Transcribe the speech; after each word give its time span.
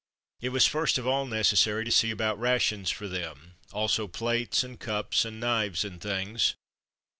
It 0.39 0.49
was 0.49 0.65
first 0.65 0.97
of 0.97 1.05
all 1.05 1.27
necessary 1.27 1.85
to 1.85 1.91
see 1.91 2.09
about 2.09 2.39
rations 2.39 2.89
for 2.89 3.07
them, 3.07 3.53
also 3.71 4.07
plates 4.07 4.63
and 4.63 4.79
cups 4.79 5.25
and 5.25 5.39
knives 5.39 5.85
and 5.85 6.01
things. 6.01 6.55